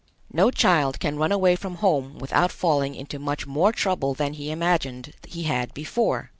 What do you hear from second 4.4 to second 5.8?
imagined he had